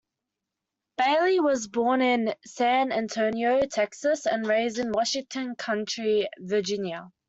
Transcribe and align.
Bailey 0.97 1.39
was 1.41 1.67
born 1.67 2.01
in 2.01 2.33
San 2.43 2.91
Antonio, 2.91 3.61
Texas, 3.67 4.25
and 4.25 4.47
raised 4.47 4.79
in 4.79 4.91
Washington 4.91 5.53
County, 5.55 6.27
Virginia. 6.39 7.11